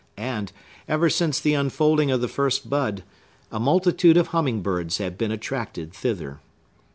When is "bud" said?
2.71-3.03